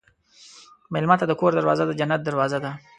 مېلمه 0.93 1.15
ته 1.19 1.25
د 1.27 1.31
کور 1.39 1.51
دروازه 1.55 1.83
د 1.87 1.91
جنت 1.99 2.21
دروازه 2.23 2.57
ده. 2.63 2.71